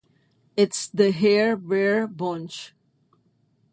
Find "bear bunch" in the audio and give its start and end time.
1.57-2.73